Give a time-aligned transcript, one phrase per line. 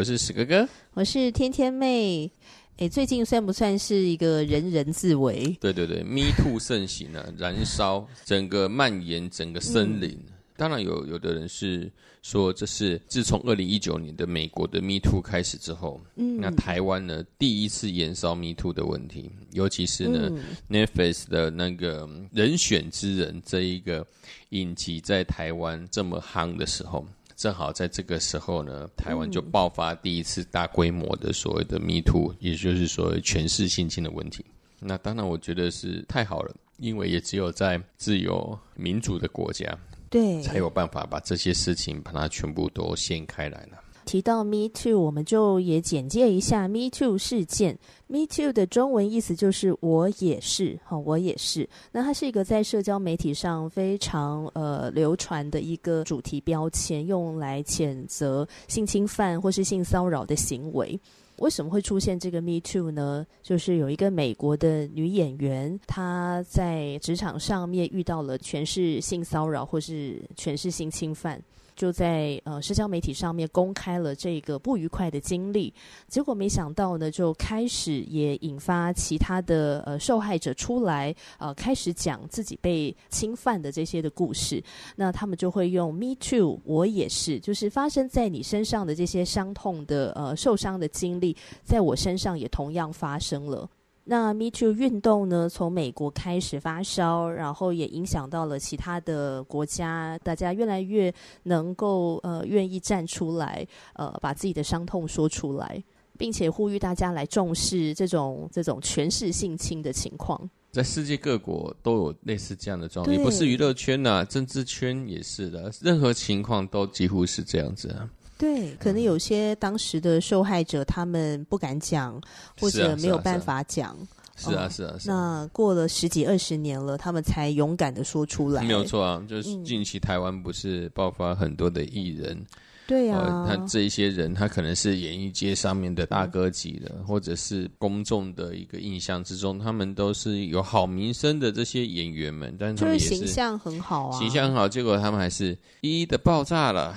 [0.00, 2.32] 我是史哥哥，我是天天妹。
[2.78, 5.54] 哎，最近算不算是一个人人自危？
[5.60, 10.12] 对对对，Me Too 盛行啊，燃烧整个蔓延整个森林。
[10.12, 11.90] 嗯当然有，有的人是
[12.22, 24.06] 说，这是自从二零一九年的美国的 Me Too 开始之后，嗯，那台湾呢第一次燃烧 Me Too 的问题，尤其是呢、嗯、Netflix 的那个人选之人这一个
[24.50, 27.06] 影集在台湾这么夯的时候，
[27.40, 34.44] 正好在这个时候呢，台湾就爆发第一次大规模的所谓的 Me Too，也就是所谓权势性侵的问题。
[34.78, 39.74] 那当然，我觉得是太好了，因为也只有在自由民主的国家。
[40.10, 43.78] 对，才有办法把这些事情把它全部都掀开来了。
[44.04, 47.78] 提到 Me Too，我们就也简介一下 Me Too 事件。
[48.06, 51.68] Me Too 的中文意思就是“我也是”，哈，我也是。
[51.92, 60.98] 那它是一个在社交媒体上非常呃流传的一个主题标签，用来谴责性侵犯或是性骚扰的行为。
[61.38, 63.26] 为什么会出现这个 Me Too 呢？
[63.42, 71.40] 就是有一个美国的女演员，她在职场上面遇到了全是性骚扰或是全是性侵犯。
[71.80, 75.72] 就在呃社交媒体上面公开了这个不愉快的经历，
[76.08, 84.62] 结果没想到呢，就开始也引发其他的呃受害者出来呃开始讲自己被侵犯的这些的故事，
[84.94, 93.66] 那他们就会用 Me too，我也是，就是发生在你身上的这些伤痛的呃受伤的经历，在我身上也同样发生了。
[94.10, 105.80] 那 Me Too 运动呢，从美国开始发烧，然后也影响到了其他的国家，大家越来越能够呃愿意站出来，呃把自己的伤痛说出来，
[106.18, 110.50] 并且呼吁大家来重视这种这种权势性侵的情况。
[110.72, 118.10] 在世界各国都有类似这样的状况，也不是娱乐圈呐、啊，政治圈也是的，任何情况都几乎是这样子啊。
[118.40, 122.18] 对，可能有些当时的受害者他们不敢讲，
[122.58, 123.94] 或者没有办法讲。
[124.34, 125.14] 是啊，是啊，是啊。
[125.14, 128.62] 那过了十几二十年了，他们才勇敢的说出来。
[128.62, 132.32] 没有错啊，就是近期台湾不是爆发很多的艺人？
[132.32, 132.46] 嗯、
[132.86, 146.96] 对啊，他这一些人，他可能是演艺界上面的大哥级的，嗯、或者是公众的一个印象之中，他们都是有好名声的这些演员们，但是他们也是形象很好啊，形象很好，结果他们还是一一的爆炸了。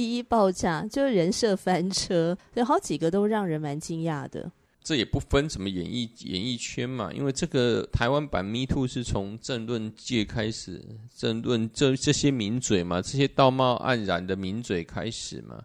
[0.00, 4.50] 一一爆炸，就是人设翻车，有好几个都让人蛮惊讶的。
[4.82, 10.82] 这也不分什么演艺演艺圈嘛，因为这个台湾版 Me Too 是从政论界开始，
[11.14, 15.62] 政论这这些名嘴嘛，这些道貌岸然的名嘴开始嘛，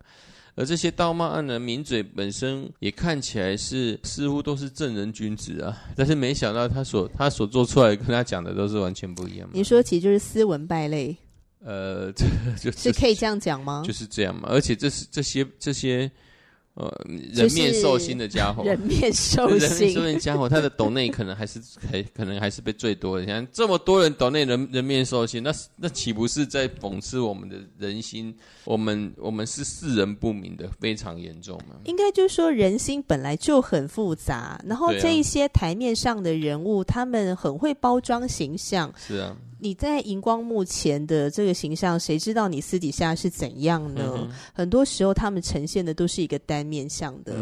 [0.55, 9.49] 而这些道貌岸然的名嘴本身也看起来是似乎都是正人君子啊，但是没想到他所他所做出来跟他讲的都是完全不一样。
[9.53, 11.15] 你说起就是斯文败类。
[11.65, 12.25] 呃，这
[12.61, 13.83] 就是可以这样讲吗？
[13.85, 16.09] 就是这样嘛，而且这是这些这些。
[16.77, 16.91] 呃，
[17.31, 21.57] 人面兽心的家伙， 人面兽心，人面兽心的家伙，他的抖内可能还是
[21.89, 23.21] 还可能还是被最多的。
[23.23, 28.35] 你看这么多人抖内人人面兽心，那那岂不是在讽刺我们的人心？
[28.65, 31.77] 我们我们是世人不明的，非常严重嘛。
[31.85, 38.93] 应该就是说人心本来就很复杂，然后这一些台面上的人物，啊、他们很会包装形象。
[38.97, 39.33] 是啊。
[39.65, 44.13] 你在荧光幕前的这个形象，谁知道你私底下是怎样呢？
[44.15, 47.33] 嗯、很多时候，他们呈现的都是一个单面向的。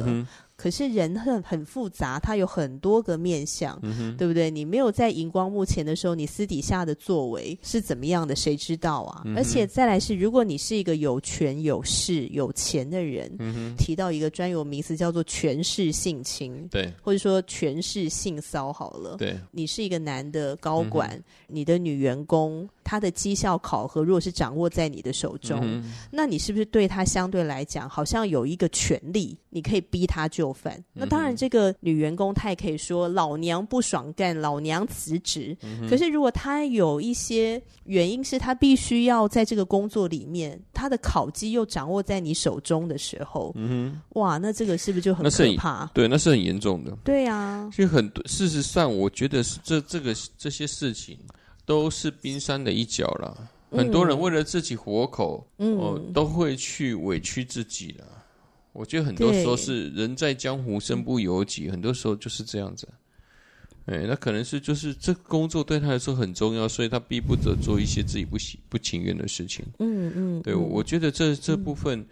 [0.64, 4.50] 嗯可是人很很复杂，他有很多个面相，嗯，对不对？
[4.50, 8.34] 你没有在荧光幕前的时候，你私底下的作为是怎么样的？
[8.34, 9.24] 谁知道啊？
[9.26, 30.74] 嗯、而且再来是，如果你是一个有权有势有钱的人，嗯、提到一个专有名词叫做权势性侵，对，或者说权势性骚好了，对，你是一个男的高管，嗯、你的女员工他的绩效考核如果是掌握在你的手中，嗯、那你是不是对他相对来讲好像有一个权利，你可以逼他就范？
[30.78, 35.56] 嗯、那当然，这个女员工她也可以说老娘不爽干，老娘辞职。
[35.62, 45.90] 嗯、可是如果她有一些原因是她必须要在这个工作里面，她的考绩又掌握在你手中的时候，嗯、哇，那这个是不是就很可怕？
[45.94, 46.96] 对，那是很严重的。
[47.04, 51.18] 对啊，其实很多事实上，我觉得是这这个这些事情。
[51.66, 53.50] 都是冰山的一角了。
[53.72, 58.06] 很多人为了自己活口，嗯，哦，都会去委屈自己了。
[58.72, 62.88] 我觉得很多时候是人在江湖身不由己，很多时候就是这样子。
[63.86, 69.66] 哎，那可能是就是这个工作对他来说很重要，所以他逼不得做一些自己不喜不情愿的事情。
[69.80, 72.06] 嗯嗯，对，我觉得这这部分，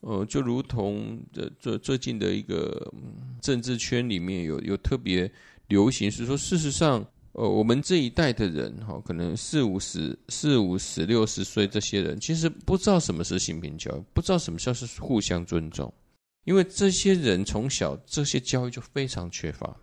[0.00, 2.92] 呃，就如同这这最近的一个
[3.40, 5.30] 政治圈里面有有特别
[5.68, 7.02] 流行，是说事实上。
[7.38, 15.94] 呃，我们这一代的人哈，可能四五十、四五十、六十岁这些人，其实不知道什么是性平教育，不知道什么叫是互相尊重，
[16.42, 19.76] 因为这些人从小这些教育就非常缺乏，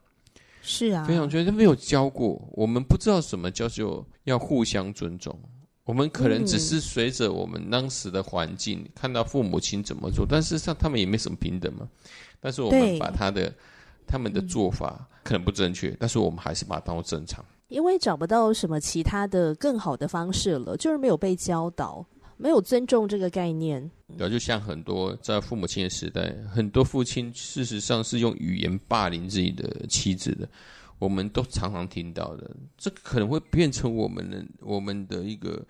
[0.62, 5.40] 是啊，非常缺乏，没有教过，我们不知道什么叫做要互相尊重，
[5.86, 11.88] 我们可能只是随着我们当时的环境、嗯、看到父母亲怎么做，但事实上他们也没什么平等嘛，
[12.42, 13.54] 但是我们把他的。
[14.08, 22.06] 他们的做法可能不正确，嗯、但是我们还是把它当做正常，因为找不到什么其他的更好的方式了，就是没有被教导，
[22.38, 23.90] 没有尊重这个概念。
[24.18, 30.48] 对，就像很多在父母亲的时代，很多父亲事实上是用语言霸凌自己的妻子的。
[30.98, 35.62] 我们都常常听到的，这可能会变成我们的我们的一个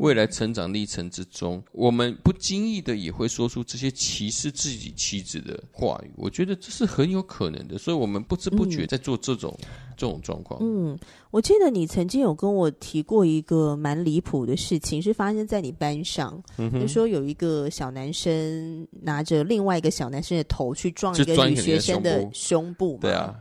[0.00, 6.10] 未来成长历程之中，嗯、我们不经意的也会说出这些歧视自己妻子的话语。
[6.16, 10.58] 我觉得这是很有可能的，所以我们不知不觉在做这种、嗯、这种状况。
[10.60, 10.98] 嗯，
[11.30, 23.00] 我记得你曾经有跟我提过一个蛮离谱的事情，是发生在你班上，就说有一个小男生拿着另外一个小男生的头去撞一个女学生的胸部嘛。
[23.02, 23.32] 对啊。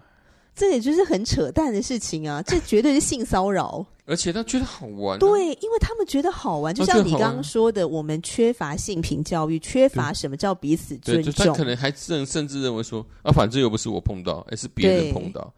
[0.56, 2.42] 这也就是很扯淡的事情啊！
[2.46, 5.20] 这绝对是性骚扰，而且他觉得好玩、啊。
[5.20, 11.34] 对，因为他们觉得好玩，就像你刚刚说的，我们缺乏性平教育，缺乏什么叫彼此尊重。
[11.34, 15.54] 他可能还甚甚至认为说啊，反正又不是我碰到，而是别人碰到。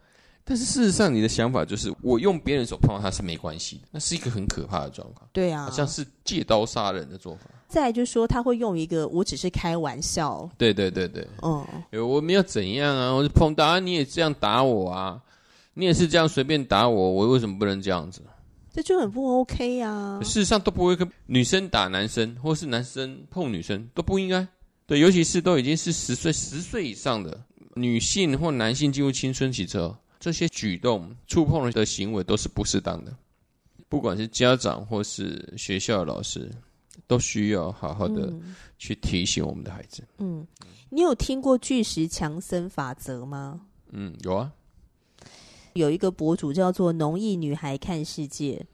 [0.46, 5.26] 但是事实上，你的想法就是，我用别人手碰到他是没关系的，那是一个很可怕的状况。
[5.32, 7.46] 对啊，好像是借刀杀人的做法。
[7.66, 10.46] 再来就是说，他会用一个“我只是开玩笑”。
[10.58, 11.66] 对对对对，嗯，
[12.06, 15.18] 我没有怎样啊，我就碰到啊，你也这样打我啊，
[15.72, 18.20] 你也是这样随便打我，我为什么不能这样子？
[18.70, 20.20] 这就很不 OK 啊。
[20.22, 24.46] 事实上都不会跟女生打男生，或是男生碰女生都不应该。
[24.86, 27.40] 对，尤其是都已经是十岁、十岁以上的
[27.74, 29.96] 女性或男性进入青春期之后。
[30.24, 33.14] 这些举动、触碰的行为都是不适当的，
[33.90, 36.50] 不管是家长或是学校的老师，
[37.06, 38.32] 都需要好好的
[38.78, 40.02] 去提醒我们的孩子。
[40.16, 40.46] 嗯，
[40.88, 43.66] 你有听过巨石强森法则吗？
[43.90, 44.50] 嗯，有啊，
[45.74, 48.64] 有一个博主叫做“农艺女孩看世界”。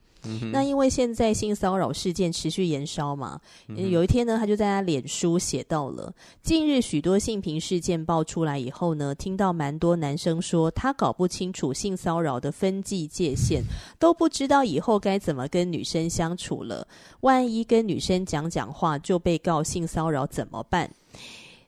[0.51, 6.13] 那因为现在性骚扰事件持续延烧嘛，有一天呢，他就在他脸书写到了：
[6.43, 13.63] 近日许多性平事件爆出来以后呢，听到蛮多男生说他搞不清楚性骚扰的分际界限，
[13.97, 16.87] 都不知道以后该怎么跟女生相处了。
[17.21, 20.89] 万一跟女生讲讲话就被告性骚扰怎么办？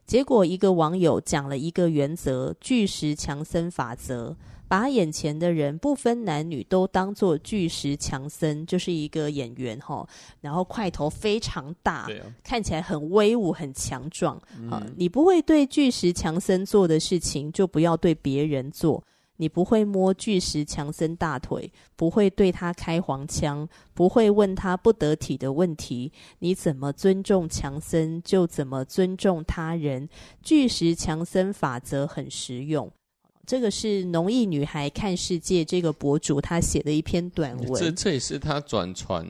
[0.06, 4.36] 结果一个网友讲了一个原则：巨石强森法则。
[4.74, 10.04] 把眼前的人不分男女都当做巨石强森，就是一个演员哈，
[10.42, 12.10] 然后块头非常大，啊、
[12.44, 14.42] 看起来很威武、很强壮。
[14.58, 19.04] 嗯、啊，你不会对巨石强森做的事情，就不要对别人做。
[19.38, 26.12] 你不会摸巨石强森大腿，不会对他开黄腔，不会问他不得体的问题。
[26.40, 30.10] 你怎么尊重强森，就怎么尊重他人。
[30.42, 32.92] 巨石强森法则很实用。
[33.46, 39.28] 这个是农艺女孩看世界这个博主他写的一篇短文，这这也是他转传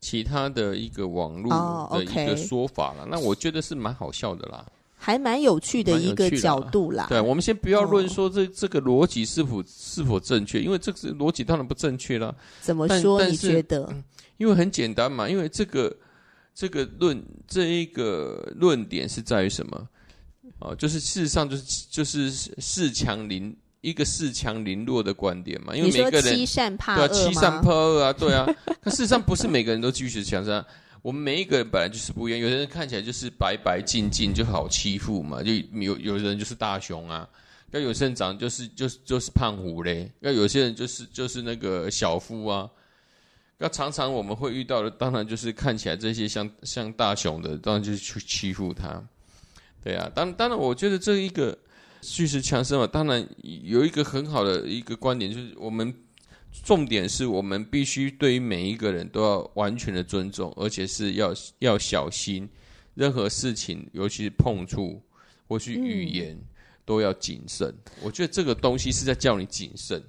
[0.00, 3.00] 其他的一个网络的一个说法了。
[3.00, 3.08] Oh.
[3.10, 4.64] 那我觉得是蛮好笑的啦，
[4.96, 7.06] 还蛮有趣的一个角度啦。
[7.08, 12.32] 对，我们先不要论说这这个逻辑是否是否正确，因为这个逻辑当然不正确啦。
[12.60, 13.24] 怎么说？
[13.24, 13.88] 你觉得？
[13.90, 14.04] 嗯，
[14.38, 15.92] 因为很简单嘛，因为这个
[16.54, 19.88] 这个论这一个论点是在于什么？
[20.62, 28.46] 哦，就是事实上就是就是恃强凌一个恃强凌弱的观点嘛，因为每个人欺善怕恶，对啊，欺善怕恶啊，对啊。
[28.80, 30.64] 可事实上不是每个人都继续强森，
[31.02, 32.40] 我们每一个人本来就是不一样。
[32.40, 37.28] 有的人看起来就是白白净净就好欺负嘛，就有有的人就是大雄啊，
[37.72, 42.70] 要有些人长就是就是就是胖虎嘞，要有些人就是就是那个小夫啊。
[43.58, 49.02] 那常常我们会遇到的，当然就是看起来这些像像大雄的，当然就是去欺负他。
[49.82, 51.58] 对啊，当当然，我觉得这一个
[52.02, 55.92] 叙事强森嘛，当然有一个很好的一个观点，就是我们
[56.64, 62.48] 重点是我们必须对于每一个人都要完全的尊重，而且是要要小心，
[62.94, 65.02] 任何事情，尤其是碰触
[65.48, 66.44] 或是语言，嗯、
[66.84, 67.74] 都要谨慎。
[68.02, 70.02] 我觉得这个东西是在叫你谨慎。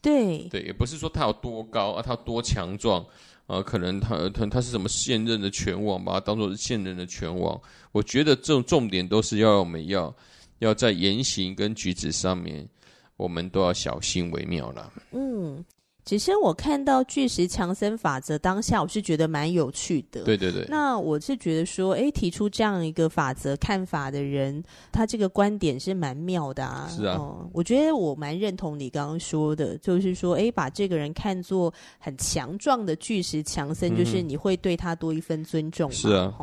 [0.00, 3.04] 对对，也不是说他有多高啊，他多强壮。
[3.46, 7.60] 啊，可能他他他是什么现任的拳王，把他当做是现任的拳王。
[7.92, 10.14] 我觉得这种重点都是要我们要
[10.60, 12.68] 要在言行跟举止上面，
[13.16, 14.92] 我们都要小心为妙了。
[15.12, 15.64] 嗯。
[16.04, 20.22] 只是我看到巨石强森法则当下，我是觉得蛮有趣的。
[20.24, 20.66] 对对对。
[20.68, 26.86] 那我是觉得说，诶，提出这样一个法则看法的人，他这个观点是蛮妙的啊。
[26.94, 27.16] 是啊。
[27.18, 35.96] 嗯，我觉得我蛮认同你刚刚说的，就是说，诶，把这个人看作很强壮的巨石强森，就是你会对他多一分尊重嘛。
[35.96, 36.34] 是啊。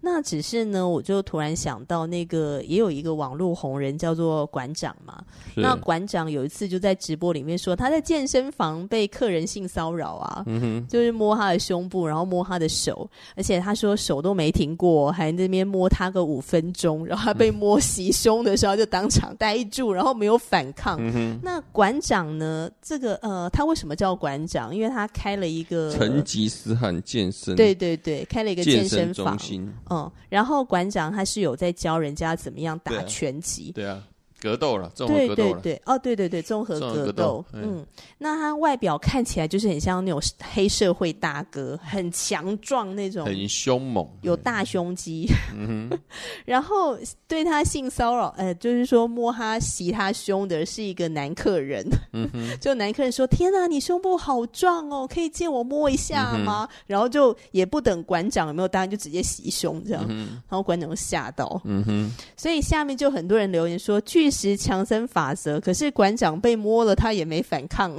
[0.00, 5.22] 那只是呢，我就突然想到，那个也有一个网络红人叫做馆长嘛。
[5.54, 10.44] 那馆长有一次就在直播里面说，他在健身房被客人性骚扰啊，
[10.88, 20.96] 就是摸他的胸部，然后摸他的手，而且他说手都没停过，还在那边摸他个五分钟，然后他被摸袭胸的时候就当场呆住，然后没有反抗。
[20.98, 22.70] 嗯，那馆长呢？
[22.80, 24.74] 这个呃，他为什么叫馆长？
[24.74, 29.14] 因为他开了一个成吉思汗健身，对对对，开了一个健身房。
[29.14, 29.72] 健身中心。
[29.90, 33.72] 嗯，然后馆长他是有在教人家怎么样打拳击。
[33.72, 34.02] 对啊。
[34.40, 35.34] 格斗了，综合格斗了。
[35.36, 37.44] 对对对，哦，对对对，综合格斗。
[37.52, 37.84] 嗯，
[38.18, 40.20] 那他外表看起来就是很像那种
[40.52, 45.26] 黑社会大哥，很强壮那种，很凶猛，有大胸肌。
[45.54, 45.98] 嗯哼。
[46.46, 51.86] 然后对他性骚扰，呃，就是说摸他、袭他胸的是一个男客人。
[52.12, 52.40] 嗯哼。
[52.60, 60.04] 就男客人说：“天哪，你胸部好壮哦，可以借我摸一下吗？”嗯、然后就也不等馆长有没有答应，就直接袭胸这样。
[60.08, 61.60] 嗯、然后馆长就吓到。
[61.64, 62.10] 嗯哼。
[62.36, 67.94] 所以下面就很多人留言说：“巨。”是强森法则，可是馆长被摸了，他也没反抗。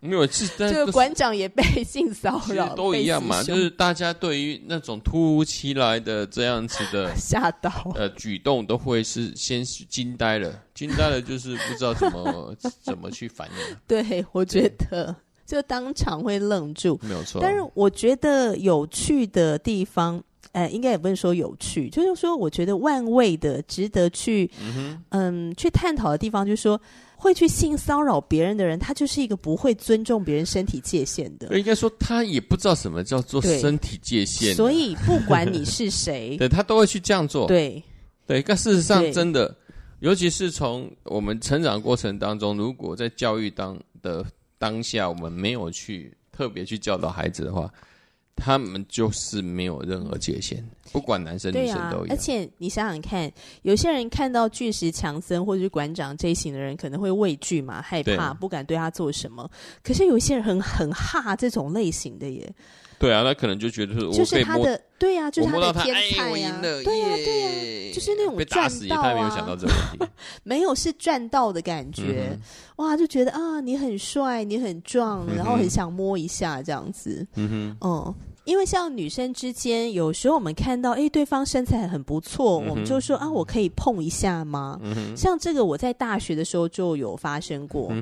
[0.00, 3.42] 没有，是 这个馆长也被性骚扰，都一样嘛。
[3.42, 13.76] 就是大家对于那种突如其来的这样子的 吓到呃举动，都会是先惊呆了，惊呆了就是不知道怎么 怎么去反应。
[13.86, 17.40] 对，我觉得就当场会愣住，没有错。
[17.42, 20.22] 但是我觉得有趣的地方。
[20.52, 24.50] 呃，应该也不是说有趣，就是说，我觉得万位的值得去，
[25.10, 26.80] 嗯，去探讨的地方，就是说，
[27.16, 31.58] 会去性骚扰别人的人，他就是一个不会尊重别人身体界限的。
[31.58, 37.46] 应该说，他也不知道什么叫做身体界限，所以不管你是谁， 对他都会去这样做。
[37.46, 37.82] 对
[38.26, 39.54] 对，但事实上，真的，
[40.00, 44.24] 尤其是从我们成长过程当中，如果在教育当的
[44.58, 47.70] 当下，我们没有去特别去教导孩子的话。
[48.36, 50.62] 他们就是没有任何界限，
[50.92, 52.06] 不管男生女生都有。
[52.10, 59.50] 而且你想想看，有些人看到巨石强森或者是馆长这一型的人，可能会畏惧嘛，害怕，不敢对他做什么。
[59.82, 62.52] 可是有些人很很怕这种类型的耶。
[62.98, 72.40] 对啊，他可能就觉得是我就是他的对呀、啊，就是他的天才呀、啊，对呀对呀、啊，就是那种赚到啊，他没有想到这个问题， 没有是赚到的感觉，嗯、
[72.76, 84.80] 哇，就觉得啊，你很帅，你很壮，然后很想摸一下这样子，嗯哼，嗯，因为像女生之间，有时候我们看到哎，对方身材很不错，嗯、我们就说啊，我可以碰一下吗？
[84.82, 87.92] 嗯，像这个我在大学的时候就有发生过。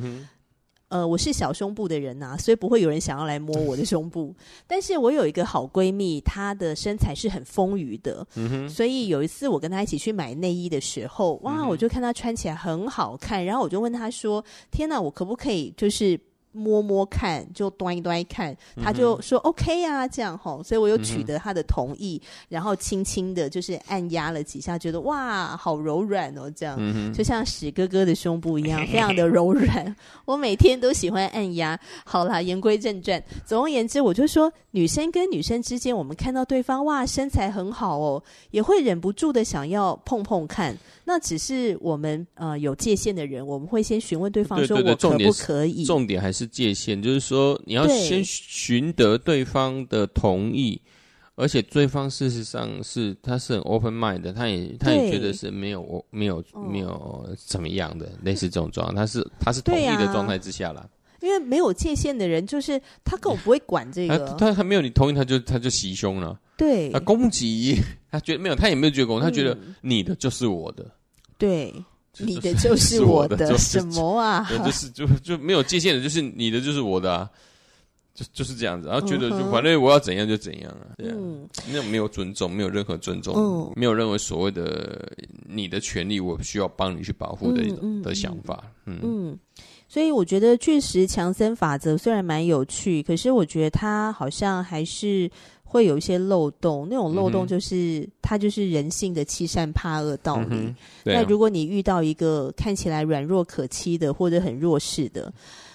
[0.89, 4.35] 呃，我是小胸部的人呐、啊，所以不会有人想要来摸我的胸部。
[4.67, 8.27] 但是我有一个好闺蜜，她的身材是很丰腴的，
[8.69, 16.19] 所以有一次我跟她一起去买内衣的时候，哇，嗯、我就看她穿起来很好看，然后我就问她说：“天哪，我可不可以就是？”
[16.55, 29.95] 摸摸看，就端一端一看，他就说 OK 啊，这样吼，所以我又取得他的同意，嗯、然后轻轻的，就是按压了几下，觉得哇，好柔软哦，这样，嗯、就像史哥哥的胸部一样， 非常的柔软。
[30.25, 31.79] 我每天都喜欢按压。
[32.05, 40.77] 好啦，言归正传，总而言之，我就说，女生跟女生之间，我们看到对方哇，身材很好哦，也会忍不住的想要碰碰看。
[41.05, 45.85] 那只是我们呃有界限的人，我们会先询问对方说，我可不可以？
[45.85, 50.81] 重点还是界限，就是说你要先寻得对方的同意，
[51.35, 60.89] 而且对方事实上是他是很 open mind 的，他也他也觉得是没有没有没有怎么样的，类似这种状况，他是他是同意的状态之下啦。
[61.21, 66.39] 因为没有界限的人，就是他根本不会管这个，他他还没有你同意，他就他就袭胸了。
[66.55, 70.85] 对，他攻击，他觉得没有，他也没有觉得攻击，他觉得你的就是我的，
[71.39, 71.75] 对，
[72.19, 74.47] 你的就是 我的，什么啊？
[74.51, 77.31] 对就是就就没有界限的，就是你的就是我的啊。
[78.15, 83.73] 就就是这样子，然后觉得就反正我要怎样就怎样啊，对啊，嗯，那没有尊重，没有任何尊重，嗯。
[83.75, 85.13] 没有任何所谓的
[85.49, 89.01] 你的权利，我需要帮你去保护的一种的想法，嗯。
[89.03, 89.39] 嗯，
[89.89, 95.29] 所以我觉得确实强森法则虽然蛮有趣，可是我觉得它好像还是
[95.75, 100.47] 会有一些漏洞，那种漏洞就是、嗯、它就是人性的欺善怕恶道理。
[100.53, 105.35] 嗯啊、那如果你遇到一个看起来软弱可欺的或者很弱势的，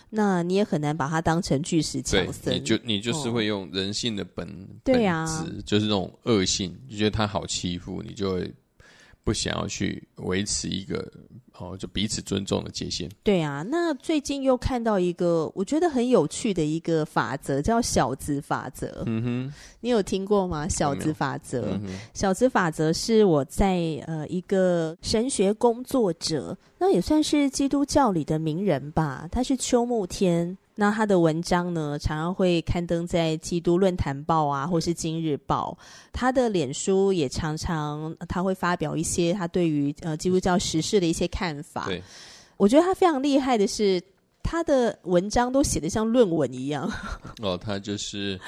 [0.09, 2.55] 那你也很难把它当成巨石强森。
[2.55, 8.49] 你就你就是会用人性的本、哦、对啊，就是那种恶性，就觉得他好欺负，你就会
[9.29, 11.07] 不想要去维持一个
[11.59, 13.07] 哦，就彼此尊重的界限。
[13.21, 19.03] 对啊，那最近又看到一个我觉得很有趣的一个法则，叫小子法则。
[19.05, 20.67] 嗯哼，你有听过吗？
[20.67, 29.29] 小子法则，嗯、小子法则是我在呃一个神学工作者，那也算是基督教里的名人吧。
[29.31, 30.57] 他是邱慕天。
[30.79, 35.77] 那他的文章呢，常常会刊登在《基督论坛报》啊，或是《今日报》。
[36.13, 41.83] 他的脸书也常常他会发表一些他对于呃基督教时事的一些看法。
[41.85, 42.01] 对，
[42.55, 44.01] 我觉得他非常厉害的是，
[44.41, 46.89] 他的文章都写得像论文一样。
[47.43, 48.39] 哦，他就是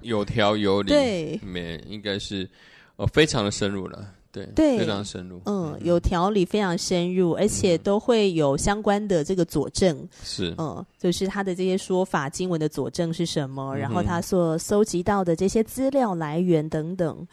[0.00, 2.48] 有条有理，对，没应该是
[2.96, 4.08] 哦，非常的深入了。
[4.34, 5.40] 对，对，非常深入。
[5.46, 10.06] 嗯，有条理，非常深入，而且都会有相关的这个佐证。
[10.24, 17.24] 是，嗯，就是他的这些说法、经文的佐证是什么，嗯、然后他所搜集到的这些资料来源等等，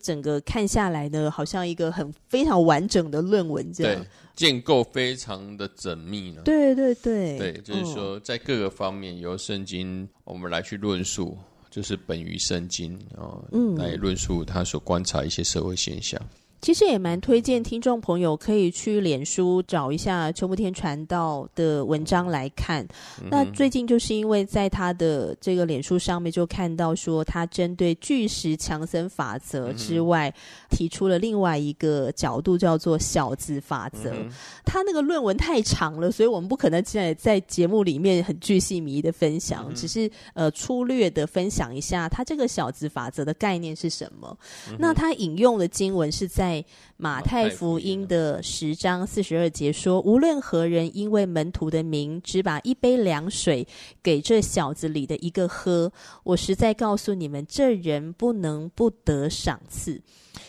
[0.00, 4.00] 整个看下来呢，好像一个很非常完整的论文这样。
[4.00, 4.06] 对，
[4.36, 6.42] 建构非常的缜密呢。
[6.44, 11.36] 对对对，对，就是说在各个方面由圣经我们来去论述，
[11.68, 16.20] 就是本于圣经哦，嗯，来论述他所观察一些社会现象。
[16.64, 22.82] 其实也蛮推荐听众朋友可以去脸书找一下邱慕天传道的文章来看。
[23.20, 30.34] 嗯、那最近就是因为在他的这个脸书上面就看到说，他针对巨石强森法则之外，嗯、
[30.70, 34.08] 提出了另外一个角度，叫做小子法则。
[34.14, 34.30] 嗯、
[34.64, 44.34] 他那个论文太长了，所以我们不可能现在在节目里面很巨细靡遗的分享，嗯、只是呃粗略的分享一下他这个小子法则的概念是什么。
[44.70, 46.53] 嗯、那他引用的经文是在。
[46.96, 53.66] 马太福音的十章四十二节说：“无论何人因为门徒的名，只把一杯凉水
[54.02, 55.92] 给这小子里的一个喝，
[56.24, 60.02] 我实在告诉你们，这人不能不得赏赐。”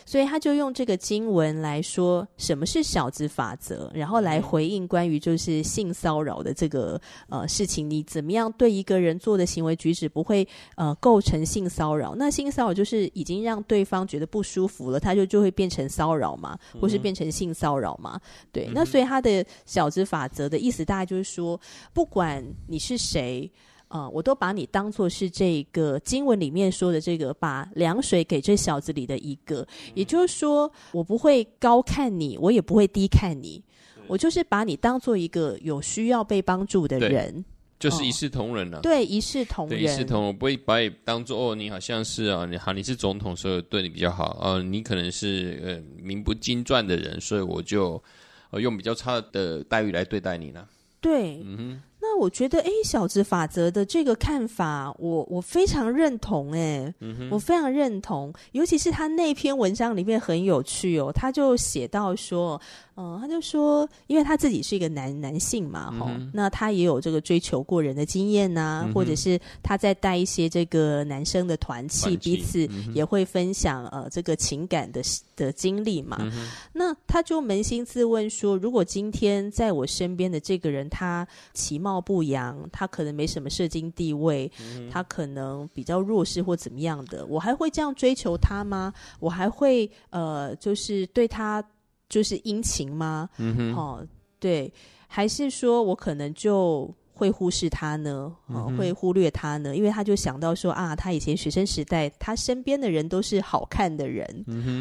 [0.04, 10.46] 所以他就用这个经文来说什么是小子法则，然后来回应关于就是性骚扰的这个呃事情，你怎么样对一个人做的行为举止不会
[10.76, 12.14] 呃构成性骚扰？
[12.14, 18.20] 那性骚扰就是已经让对方觉得不舒服了，他就就会变成骚扰嘛，或是变成性骚扰嘛？
[18.52, 21.60] 对，那所以他的小子法则的意思大概就是说，
[21.92, 23.50] 不管你是谁。
[23.96, 33.62] 啊、呃，我都把你当做是这个经文里面说的这个，把凉水给这小子里的一个，也就是说，我不会高看你，我也不会低看你，
[34.06, 37.42] 我就是把你当做一个有需要被帮助的人，
[37.78, 38.82] 就是一视同仁了、啊哦。
[38.82, 48.02] 对，一视同仁，一视同仁，我不会把你当做哦，你好像是啊，你好，你是总统，所以对你比较好，呃，你可能是呃名不经传的人，所以我就
[48.50, 50.68] 呃用比较差的待遇来对待你呢。
[51.00, 51.82] 对，嗯哼。
[52.00, 62.60] 那我觉得，哎，小子法则的这个看法，我我非常认同，哎，嗯，我非常认同，尤其是他那篇文章里面很有趣哦，他就写到说。
[62.98, 75.02] 嗯，他就说，因为他自己是一个男男性嘛，哈、嗯，那他也有这个追求过人的经验呐、啊，嗯、或者是他在带一些这个男生的团契，彼此也会分享、嗯、呃这个情感的
[75.36, 76.16] 的经历嘛。
[76.20, 88.92] 嗯、那他就扪心自问说，如果今天在我身边的这个人，他其貌不扬，他可能没什么社经地位，嗯、他可能比较弱势或怎么样的，我还会这样追求他吗？
[89.20, 91.62] 我还会呃，就是对他。
[92.08, 93.28] 就是殷勤吗？
[93.38, 94.06] 嗯哼，哦，
[94.38, 94.72] 对，
[95.08, 98.32] 还是说我可能就会忽视他呢？
[98.46, 99.74] 哦，嗯、会忽略他呢？
[99.74, 104.24] 因为他就想到说啊，他以前学生时代，他身边的人都是好看的人，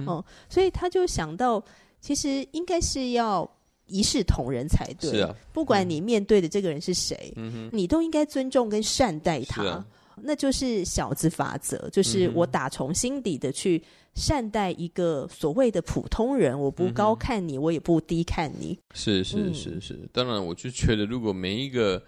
[0.06, 1.60] 哦，所以他就想到，
[2.00, 3.50] 其实应该是要
[3.88, 5.12] 一视同仁才对。
[5.12, 7.34] 是啊，不管你面对的这个人是谁，
[7.72, 9.86] 你都应该尊重跟善待他。
[10.18, 18.80] 那就是小子法则，就是我打从心底的去善待一个所谓的普通人，我不高看你，嗯、我也不低看你。
[18.94, 22.02] 是是是是，嗯、当然，我就觉得，如果每一个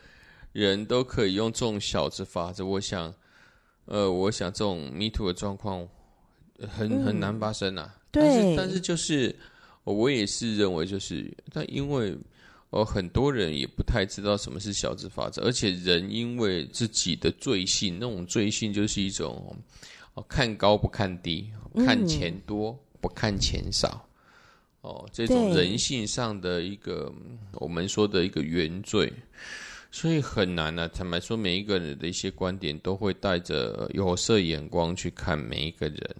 [0.53, 3.13] 人都可以用这种小子法则，我想，
[3.83, 5.85] 呃，我想这种 Me Too 的状况
[6.59, 7.93] 很很难发生啊。
[8.09, 9.35] 对、嗯，但是但是就是，
[9.93, 12.17] 我也是认为，就是，但因为。
[12.69, 19.55] 呃，很多人也不太知道什么是小资法则，而且人因为自己的罪性，那种罪性就是一种
[20.15, 24.05] 哦，看高不看低，看钱多、嗯、不看钱少，
[24.81, 27.09] 哦，这种人性上的一个
[27.53, 29.13] 我们说的一个原罪，
[29.89, 30.91] 所以很难呢、啊。
[30.93, 36.15] 坦白说，每一个人的一些观点都会带着有色眼光去看每一个人，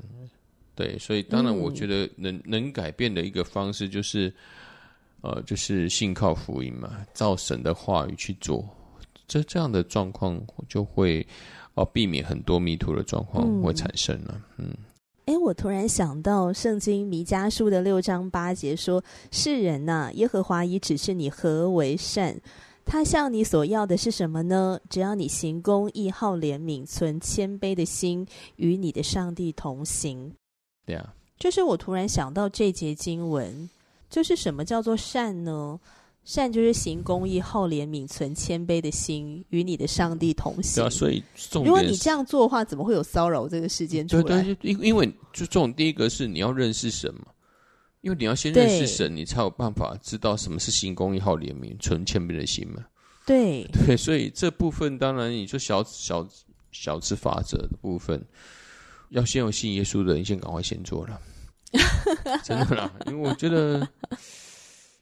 [0.78, 4.34] 对，所以当然，我觉得能、嗯、能改变的一个方式就是。
[5.22, 8.64] 呃，就是信靠福音嘛，照神的话语去做，
[9.28, 11.26] 这这样的状况就会
[11.74, 14.40] 哦、呃、避免很多迷途的状况会产生了。
[14.58, 14.70] 嗯，
[15.26, 22.40] 哎、嗯，我突然想到圣经弥迦书的六章八节说：“世人呐、啊，耶和华已指示你何为善，
[22.86, 24.80] 他向你所要的是什么呢？
[24.88, 28.26] 只要你行公义、好怜悯、存谦卑的心，
[28.58, 30.32] 与你的上帝同行。”
[30.88, 33.70] 对啊，就是我突然想到这节经文。
[34.10, 35.78] 就是什么叫做善呢？
[36.24, 40.82] 善就是行公益、好怜悯、存谦卑的心，与你的上帝同行。
[40.82, 41.22] 对啊，所以
[41.52, 44.24] 如果你这样做的话，怎么会有骚扰这个事件出来？
[44.24, 47.26] 对对，因因为就这种第一个是你要认识神嘛，
[48.00, 52.86] 因为你要先认识神，你才有办法知道什么是行公益、好怜悯、存谦卑的心嘛。
[53.26, 56.26] 对对，所以这部分当然你说小小
[56.72, 58.26] 小之法则的部分，
[59.10, 61.20] 要先有信耶稣的人先赶快先做了。
[62.44, 63.88] 真的啦，因为我觉得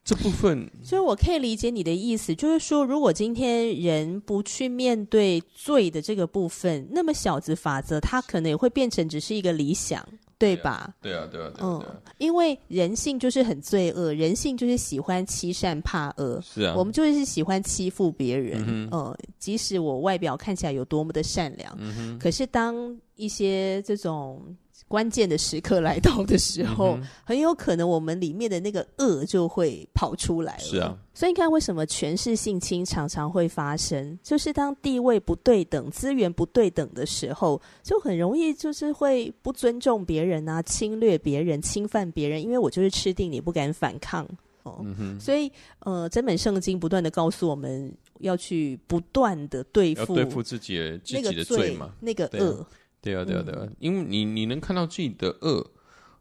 [0.04, 10.04] 这部分， 所以我可以理解你的意思，就是说，如果今天人不去面对罪的这个部分，那么小子法则它可能也会变成只是一个理想，
[10.38, 10.94] 对吧？
[11.02, 22.76] 对啊，对啊，对啊，嗯，因为人性就是很罪恶，人性就是喜欢欺善怕恶，是啊，我们就是喜欢欺负别人，嗯，嗯，即使我外表看起来有多么的善良，嗯哼，可是当
[23.16, 24.42] 一些这种。
[24.88, 30.64] 关键的时刻来到的时候，嗯，很有可能我们里面的那个恶就会跑出来了。
[30.64, 34.18] 是啊，所以你看，为什么权势性侵常常会发生？
[34.22, 42.42] 就是当地位不对等、资源不对等的时候，就很容易就是会不尊重别人啊，侵略别人、侵犯别人。
[42.44, 44.24] 因为我就是吃定你，不敢反抗
[44.64, 44.82] 哦。
[44.84, 52.66] 嗯，所以呃，整本圣经不断的告诉我们要去不断的对付对付自己的自己的罪嘛，那个恶。
[53.06, 55.64] 对啊，对啊，对啊，因为你你能看到自己的恶，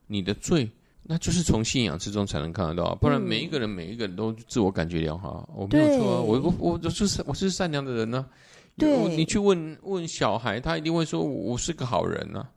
[0.06, 0.70] 你的罪，
[1.02, 8.28] 那就是从信仰之中才能看得到，不然每一个人、嗯、每一个人都自我感觉良好，我没有错啊，我我我就是我是善良的人呢、啊。
[8.76, 12.50] 对，你去问问小孩，他一定会说我是个好人呢、啊。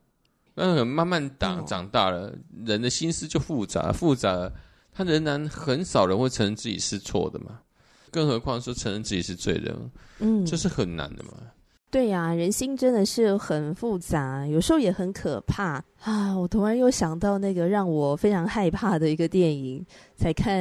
[0.55, 4.51] 那慢慢长长大了、嗯，人的心思就复杂复杂，
[4.91, 7.59] 他仍然很少人会承认自己是错的嘛，
[8.09, 11.33] 更何况说承认自己是罪人，嗯，这是很难的嘛。
[11.89, 16.37] 对呀、人心真的是很复杂，有时候也很可怕啊！
[16.37, 19.83] 我突然又想到那个让我非常害怕的一个电影，
[20.17, 20.53] 才看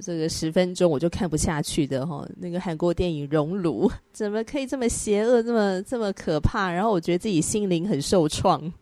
[0.00, 6.70] 这个十分钟我就看不下去的哈、那个韩国电影《熔炉》，怎么可以这么邪恶，这么这么可怕？
[6.70, 8.72] 然后我觉得自己心灵很受创，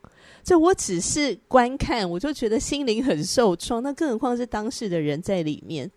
[0.45, 5.91] 就我只是观看，我就觉得心灵很受创，那更何况是当事的人在里面，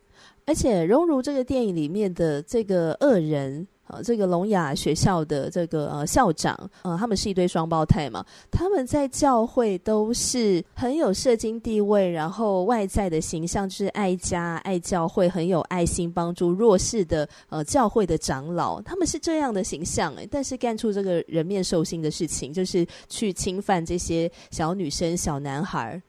[0.45, 3.67] 而且《熔炉》这个电影里面的这个恶人。
[3.89, 26.01] 呃，这个聋哑学校的这个呃校长，呃，他们是一对双胞胎嘛，他们在教会都是很有社经地位，然后外在的形象就是爱家、爱教会，很有爱心，帮助弱势的呃教会的长老，他们是这样的形象诶，但是干出这个人面兽心的事情，就是去侵犯这些小女生、小男孩。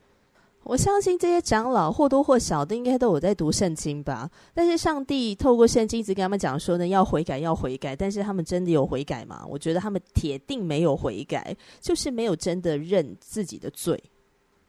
[0.63, 7.97] 我相信这些长老或多或少的应该都有在读圣经吧，但是上帝透过圣经一直跟他们讲说呢，要悔改，要悔改。
[7.97, 9.45] 但是他们真的有悔改吗？
[9.49, 14.01] 我觉得他们铁定没有悔改，就是没有真的认自己的罪。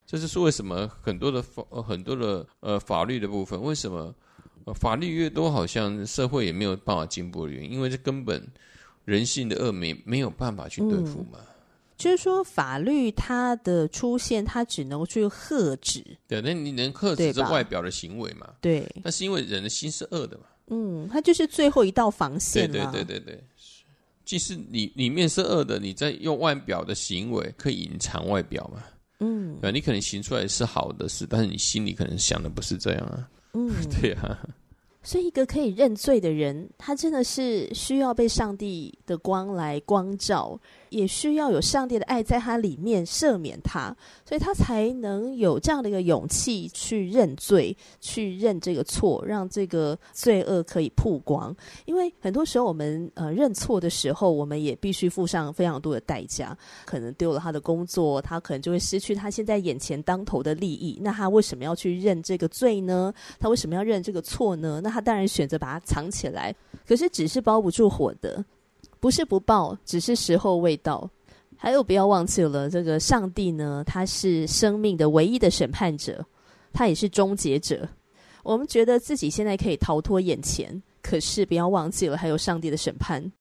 [0.08, 4.16] 这就是为什么很多的法，很多的呃法律的部分，为什么
[4.66, 8.48] 呃法律越多，好像社会也没有办法进步的原因，因为这根本
[9.06, 11.38] 人性的恶没没有办法去对付嘛。
[11.38, 11.51] 嗯
[12.02, 16.04] 就是说，法律它的出现，它只能去遏制。
[16.28, 18.48] 对，那你能遏制这外表的行为嘛？
[18.60, 18.88] 对。
[19.04, 20.44] 那是因为人的心是恶的嘛？
[20.68, 22.72] 嗯，它就是最后一道防线。
[22.72, 23.44] 对对对对对。
[24.24, 28.84] 即使你里面是恶的，你在用外表的行为可以隐藏外表嘛？
[29.20, 29.58] 嗯。
[29.62, 33.30] 对，你可能行出来是好的事，但是你心里可能想的不是这样啊。
[33.54, 33.70] 嗯，
[34.02, 34.40] 对啊。
[35.04, 40.60] 所以，一个可以认罪的人，他真的是需要被上帝的光来光照。
[40.92, 51.56] 也需要有上帝的爱在他里面赦免他，所以他才能有这样的一个勇气去认罪，去认这个错，让这个罪恶可以曝光。
[51.86, 61.00] 因为很多时候我们呃认错的时候，我们也必须付上非常多的代价，可能丢了他的工作，他可能就会失去他现在眼前当头的利益。
[61.02, 63.14] 那他为什么要去认这个罪呢？
[63.40, 64.82] 他为什么要认这个错呢？
[64.84, 66.54] 那他当然选择把它藏起来。
[66.86, 68.44] 可是纸是包不住火的，
[69.00, 71.10] 不是不爆，只是时候未到。
[71.56, 76.26] 还有，不要忘记了，这个上帝呢，他是生命的唯一的审判者，
[76.74, 77.88] 他也是终结者。
[78.44, 83.32] 我们觉得自己现在可以逃脱眼前，可是不要忘记了，还有上帝的审判。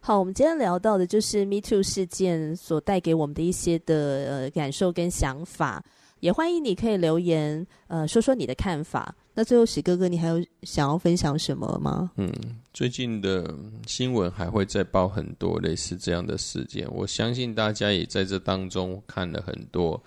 [0.00, 3.94] 好，我们今天聊到的就是 Me Too 事件所带给我们的一些的
[4.28, 5.80] 呃感受跟想法，
[6.18, 9.14] 也欢迎你可以留言，呃，说说你的看法。
[9.38, 12.10] 那最后，喜哥哥，你还有想要分享什么吗？
[12.16, 12.28] 嗯，
[12.72, 13.54] 最近的
[13.86, 20.02] 新闻还会再报很多类似这样的事件，我相信大家也在这当中看了很多，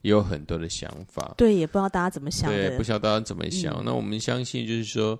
[0.00, 1.32] 也有很多的想法。
[1.36, 2.50] 对，也不知道大家怎么想。
[2.50, 3.72] 对，不晓得大家怎么想。
[3.76, 3.82] 嗯。
[3.84, 5.16] 那我们相信，就是说，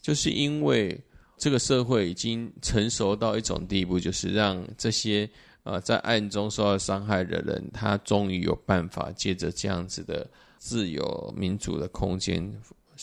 [0.00, 0.96] 就是因为。
[1.38, 5.28] 这个社会已经成熟到一种地步，就是让这些
[5.64, 10.24] 呃在暗中受到伤害的人，他终于有办法借着这样子的
[10.58, 12.48] 自由民主的空间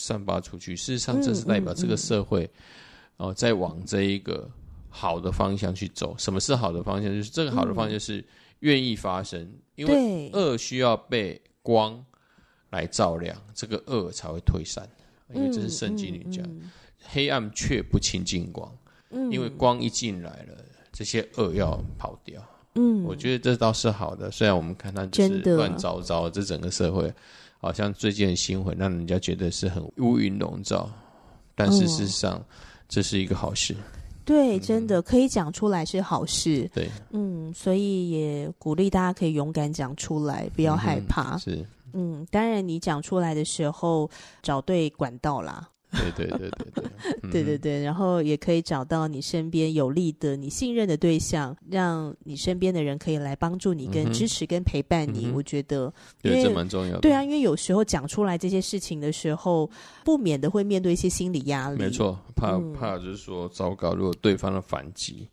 [0.00, 0.74] 散发出去。
[0.74, 2.50] 事实上，这是代表这个社会
[3.18, 4.50] 哦、在往这一个
[4.88, 6.14] 好的方向去走。
[6.18, 7.12] 什么是好的方向？
[7.12, 8.24] 就是这个好的方向是
[8.60, 12.02] 愿意发生，嗯、因为恶需要被光
[12.70, 14.88] 来照亮，这个恶才会退散。
[15.34, 16.44] 因为这是圣经里讲。
[17.12, 18.70] 黑暗却不亲近光，
[19.10, 22.42] 嗯，因为光一进来了，这些恶要跑掉。
[22.74, 24.30] 嗯，我觉得这倒是好的。
[24.30, 27.12] 虽然我们看它就是乱糟糟，这整个社会
[27.60, 30.88] 好像最近的新闻让人家觉得是很乌云笼罩，
[31.54, 32.42] 但是事实上
[32.88, 33.76] 这是一个好事。
[34.24, 36.70] 对，真的可以讲出来是好事。
[36.72, 41.36] 对，嗯，所以也鼓励大家可以勇敢讲出来，不要害怕。
[41.36, 44.08] 是，嗯，当然你讲出来的时候
[44.40, 45.68] 找对管道啦。
[45.90, 55.30] 对对对对对，对对 对，然后也可以找到你身边有利的、你信任的对象，让你身边的人可以来帮助你、跟支持、跟陪伴你。
[55.34, 57.00] 我觉得，对，这蛮重要的。
[57.00, 59.68] 对啊，因为有时候讲出来这些事情的时候，
[60.04, 61.78] 不免的会面对一些心理压力。
[61.78, 65.28] 没错，怕怕就是说，糟糕，如果对方的反击，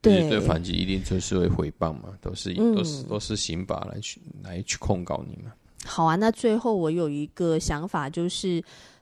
[0.00, 5.52] 对对，反击一定就是会回谤嘛，都是都是都是刑法来去来去控告你嘛。
[5.84, 8.60] 好啊，那最后我有一个想法就是。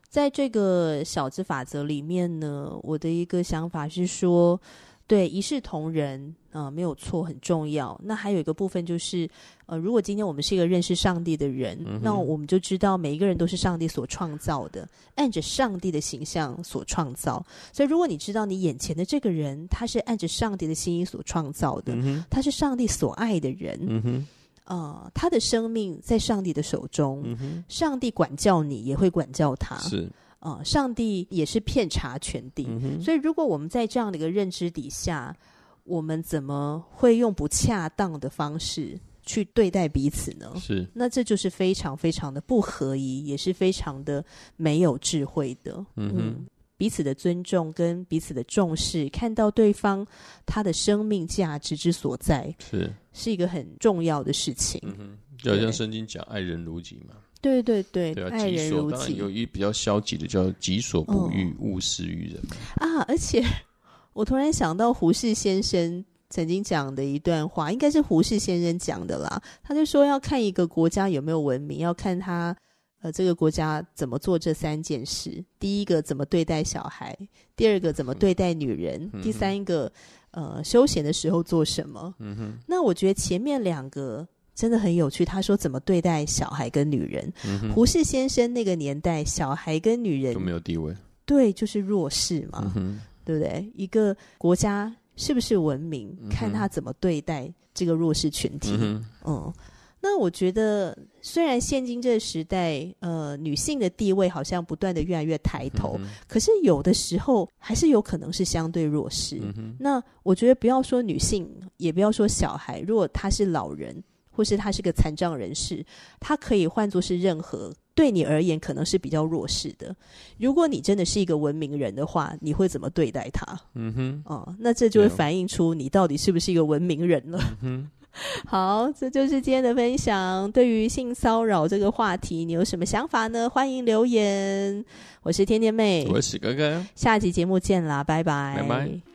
[0.09, 4.59] 在这个小资法则里面呢，我的一个想法是说，
[5.05, 7.99] 对，一视同仁啊，呃，没有错，很重要。
[8.03, 9.29] 那还有一个部分就是，
[9.67, 17.45] 呃，如果今天我们是一个认识上帝的人，嗯，那我们就知道每一个人都是上帝所创造的，按着上帝的形象所创造。
[17.71, 24.29] 所以，如果你知道你眼前的这个人，他是按着上帝的心意所创造的，嗯，他是上帝所爱的人。
[24.69, 29.75] 呃，他的生命在上帝的手中，嗯，上帝管教你，也会管教他。
[29.79, 33.01] 是啊、呃，上帝也是遍察全地，嗯。
[33.01, 35.35] 所以，如果我们在这样的一个认知底下，
[35.83, 40.53] 我们怎么会用不恰当的方式去对待彼此呢？
[40.57, 44.23] 是，那这就是非常非常的不合宜，也是非常的
[44.55, 45.83] 没有智慧的。
[45.95, 46.45] 嗯，嗯
[46.79, 50.07] 彼此的尊重跟彼此的重视，看到对方
[50.45, 54.79] 他的生命价值之所在，是是一个很重要的事情。
[54.85, 57.15] 嗯哼，就好像圣经讲爱人如己嘛。
[57.41, 58.97] 对对对，对啊，爱人如己。
[58.97, 62.41] 当然有一比较消极的叫己所不欲，勿施于人。
[62.77, 63.43] 啊，而且
[64.13, 69.41] 我突然想到胡适先生曾经讲的一段话，应该是胡适先生讲的啦。
[69.61, 72.55] 他就说，要看一个国家有没有文明，要看他。
[73.01, 75.43] 呃，这个国家怎么做这三件事？
[75.57, 77.17] 第一个怎么对待小孩？
[77.55, 79.09] 第二个怎么对待女人？
[79.13, 79.89] 嗯、第三个，
[80.31, 82.13] 呃，休闲的时候做什么？
[82.19, 82.57] 嗯哼。
[82.67, 85.23] 那我觉得前面两个真的很有趣。
[85.23, 87.31] 他说怎么对待小孩跟女人？
[87.45, 90.93] 嗯、胡适先生那个年代，小孩跟女人都没有地位，
[91.25, 93.71] 对，就是弱势嘛，嗯、对不对？
[93.75, 98.77] 一个国家是不是文明，嗯、看他怎么对待这个弱势群体。
[99.23, 99.53] 嗯。
[100.01, 109.41] 嗯那我觉得，虽然现今这个时代，呃，女性的地位好像不断的越来越抬头，嗯，可是有的时候还是有可能是相对弱势。
[109.57, 109.75] 嗯。
[109.77, 115.85] 那我觉得不要说女性，也不要说小孩，如果他是老人，或是他是个残障人士，
[116.17, 119.93] 他可以换作是任何对你而言可能是比较弱势的。
[120.37, 123.45] 如果你真的是一个文明人的话，你会怎么对待他？
[123.73, 127.37] 嗯哼，哦，那这就会反映出你到底是不是一个文明人了。
[127.61, 127.89] 嗯
[128.47, 130.51] 好，这就是今天的分享。
[130.51, 133.49] 对于性骚扰这个话题，你有什么想法呢？
[133.49, 134.83] 欢迎留言。
[135.21, 136.85] 我是天天妹，我是哥哥。
[136.95, 139.08] 下集节目见啦，拜拜，拜拜。